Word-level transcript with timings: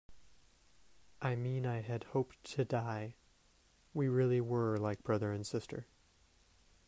I 1.21 1.35
mean 1.35 1.67
I 1.67 1.81
had 1.81 2.05
hoped 2.05 2.43
to 2.55 2.65
die... 2.65 3.13
we 3.93 4.07
really 4.07 4.41
were 4.41 4.75
like 4.77 5.03
brother 5.03 5.31
and 5.31 5.45
sister. 5.45 5.85